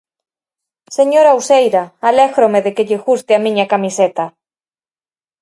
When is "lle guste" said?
2.87-3.31